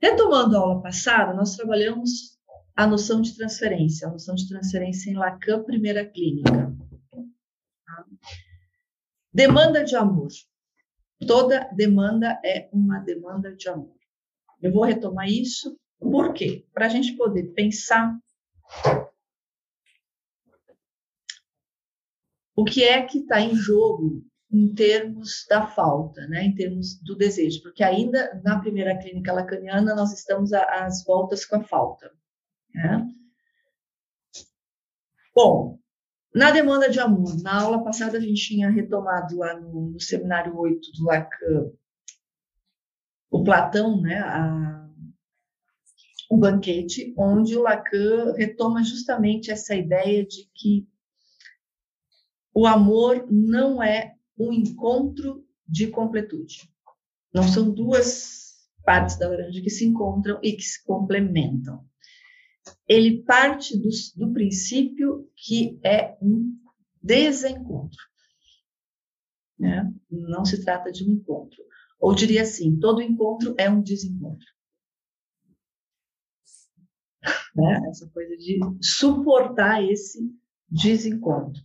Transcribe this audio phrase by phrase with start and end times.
[0.00, 2.38] Retomando a aula passada, nós trabalhamos
[2.76, 6.72] a noção de transferência, a noção de transferência em Lacan, primeira clínica.
[9.32, 10.28] Demanda de amor.
[11.26, 13.96] Toda demanda é uma demanda de amor.
[14.62, 16.64] Eu vou retomar isso, por quê?
[16.72, 18.16] Para a gente poder pensar
[22.54, 27.14] o que é que está em jogo em termos da falta, né, em termos do
[27.14, 32.10] desejo, porque ainda na primeira clínica lacaniana nós estamos às voltas com a falta.
[32.74, 33.06] Né?
[35.34, 35.78] Bom,
[36.34, 40.56] na demanda de amor, na aula passada a gente tinha retomado lá no, no seminário
[40.56, 41.70] 8 do Lacan
[43.30, 44.88] o Platão, né, a,
[46.30, 50.88] o banquete, onde o Lacan retoma justamente essa ideia de que
[52.54, 56.70] o amor não é um encontro de completude.
[57.34, 58.38] Não são duas
[58.84, 61.84] partes da laranja que se encontram e que se complementam.
[62.86, 66.58] Ele parte do, do princípio que é um
[67.02, 67.98] desencontro.
[69.58, 69.92] Né?
[70.10, 71.62] Não se trata de um encontro.
[72.00, 74.46] Ou diria assim: todo encontro é um desencontro.
[77.54, 77.80] Né?
[77.88, 80.18] Essa coisa de suportar esse
[80.70, 81.62] desencontro.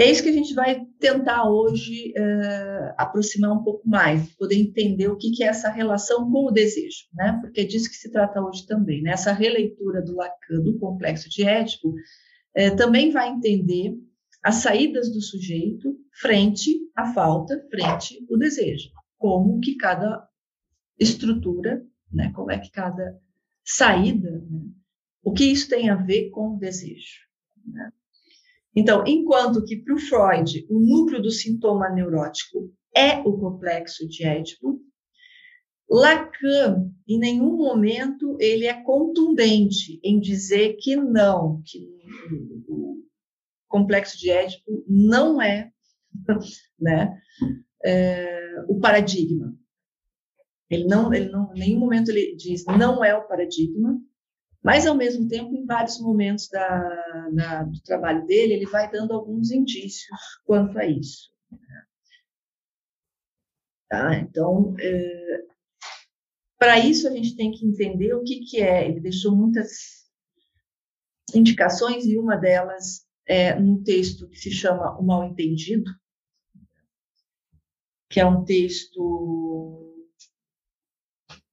[0.00, 4.56] E é isso que a gente vai tentar hoje uh, aproximar um pouco mais, poder
[4.56, 7.38] entender o que, que, é essa relação com o desejo, né?
[7.42, 9.10] Porque é disso que se trata hoje também, né?
[9.10, 13.94] Essa releitura do Lacan, do complexo de Édipo, uh, também vai entender
[14.42, 20.26] as saídas do sujeito frente à falta, frente ao desejo, como que cada
[20.98, 22.32] estrutura, né?
[22.34, 23.20] Como é que cada
[23.62, 24.62] saída, né?
[25.22, 27.20] o que isso tem a ver com o desejo,
[27.66, 27.92] né?
[28.74, 34.24] Então, enquanto que para o Freud o núcleo do sintoma neurótico é o complexo de
[34.24, 34.80] Édipo,
[35.90, 41.80] Lacan, em nenhum momento, ele é contundente em dizer que não, que
[42.68, 43.02] o
[43.68, 45.72] complexo de Édipo não é,
[46.78, 47.20] né,
[47.84, 49.52] é, o paradigma.
[50.70, 54.00] Ele não, ele não, em nenhum momento ele diz não é o paradigma,
[54.62, 59.12] mas, ao mesmo tempo, em vários momentos da, da, do trabalho dele, ele vai dando
[59.12, 61.30] alguns indícios quanto a isso.
[63.88, 64.14] Tá?
[64.16, 65.44] Então, é,
[66.58, 68.86] para isso, a gente tem que entender o que, que é.
[68.86, 70.06] Ele deixou muitas
[71.34, 75.90] indicações, e uma delas é no texto que se chama O Mal Entendido,
[78.10, 79.89] que é um texto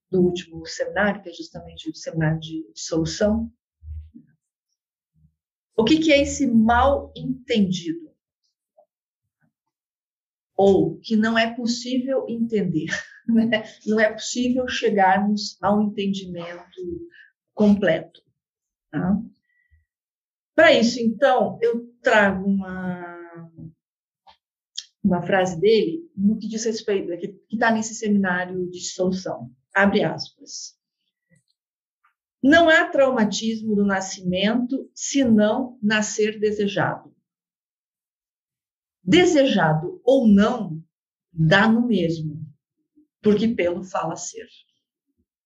[0.10, 3.52] do último seminário, que é justamente o seminário de solução.
[5.76, 8.08] O que, que é esse mal entendido?
[10.56, 12.88] Ou que não é possível entender,
[13.28, 13.64] né?
[13.86, 17.10] não é possível chegarmos a um entendimento
[17.54, 18.24] completo.
[18.90, 19.22] Tá?
[20.56, 23.52] Para isso, então, eu trago uma,
[25.04, 29.52] uma frase dele no que diz respeito, que está nesse seminário de solução.
[29.78, 30.76] Abre aspas.
[32.42, 37.16] Não há traumatismo do nascimento senão nascer desejado.
[39.04, 40.84] Desejado ou não,
[41.32, 42.44] dá no mesmo,
[43.22, 44.48] porque pelo fala ser.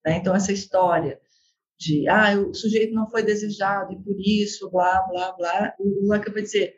[0.06, 0.16] Né?
[0.16, 1.20] Então, essa história
[1.78, 6.32] de ah, o sujeito não foi desejado e por isso, blá, blá, blá, o Lacan
[6.32, 6.74] vai dizer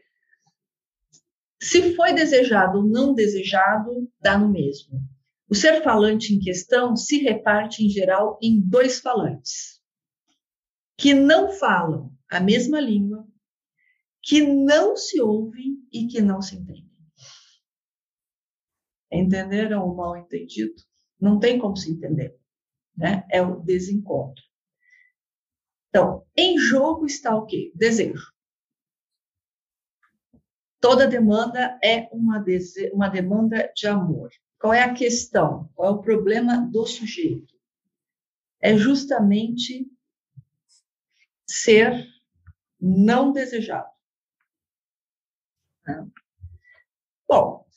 [1.62, 5.13] se foi desejado ou não desejado, dá no mesmo.
[5.54, 9.80] O ser falante em questão se reparte, em geral, em dois falantes,
[10.98, 13.24] que não falam a mesma língua,
[14.20, 16.92] que não se ouvem e que não se entendem.
[19.12, 20.74] Entenderam o mal entendido?
[21.22, 22.36] Não tem como se entender.
[22.98, 23.24] Né?
[23.30, 24.44] É o desencontro.
[25.90, 27.72] Então, em jogo está o quê?
[27.76, 28.34] Desejo.
[30.82, 32.90] Toda demanda é uma, dese...
[32.92, 34.32] uma demanda de amor.
[34.64, 35.70] Qual é a questão?
[35.76, 37.54] Qual é o problema do sujeito?
[38.62, 39.92] É justamente
[41.46, 42.08] ser
[42.80, 43.92] não desejado.
[45.86, 46.08] Né?
[47.28, 47.68] Bom,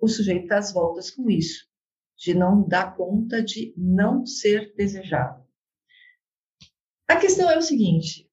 [0.00, 1.70] o sujeito está às voltas com isso,
[2.16, 5.46] de não dar conta de não ser desejado.
[7.06, 8.28] A questão é o seguinte: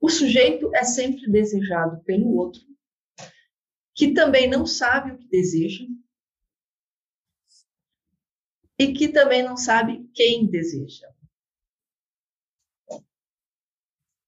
[0.00, 2.72] o sujeito é sempre desejado pelo outro
[3.94, 5.84] que também não sabe o que deseja
[8.78, 11.08] e que também não sabe quem deseja.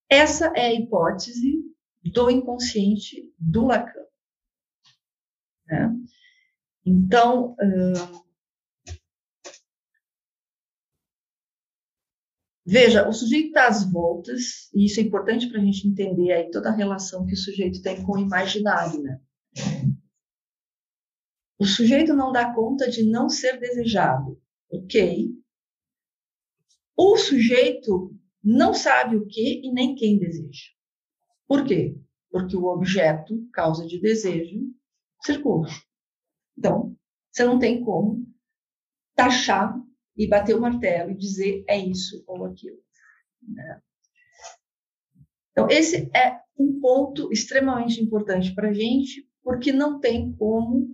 [0.09, 1.63] Essa é a hipótese
[2.03, 4.05] do inconsciente do Lacan.
[5.67, 5.95] Né?
[6.85, 8.25] Então, uh,
[12.63, 16.51] veja, o sujeito está às voltas, e isso é importante para a gente entender aí
[16.51, 19.19] toda a relação que o sujeito tem com o imaginário, né?
[21.57, 25.33] O sujeito não dá conta de não ser desejado, ok?
[26.97, 28.13] O sujeito
[28.43, 30.69] não sabe o que e nem quem deseja.
[31.47, 31.97] Por quê?
[32.29, 34.59] Porque o objeto, causa de desejo,
[35.23, 35.67] circula.
[36.57, 36.95] Então,
[37.31, 38.25] você não tem como
[39.15, 39.75] taxar
[40.15, 42.79] e bater o martelo e dizer é isso ou aquilo.
[43.41, 43.81] Né?
[45.51, 50.89] Então, esse é um ponto extremamente importante para a gente, porque não tem como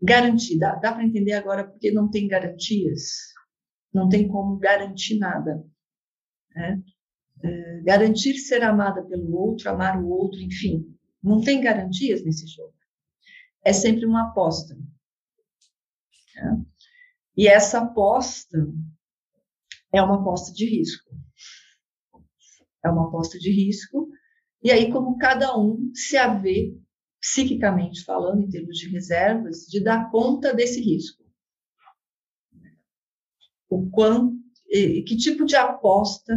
[0.00, 0.56] garantir.
[0.56, 3.34] Dá, dá para entender agora porque não tem garantias?
[3.92, 5.66] Não tem como garantir nada.
[6.54, 6.80] Né?
[7.42, 12.72] É, garantir ser amada pelo outro, amar o outro, enfim, não tem garantias nesse jogo.
[13.64, 14.76] É sempre uma aposta.
[16.36, 16.64] Né?
[17.36, 18.64] E essa aposta
[19.92, 21.12] é uma aposta de risco.
[22.84, 24.08] É uma aposta de risco.
[24.62, 26.83] E aí, como cada um se haver,
[27.24, 31.24] psiquicamente falando, em termos de reservas, de dar conta desse risco.
[33.66, 34.36] O quanto,
[34.68, 36.36] que tipo de aposta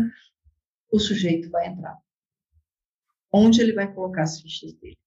[0.90, 2.02] o sujeito vai entrar?
[3.30, 4.98] Onde ele vai colocar as fichas dele?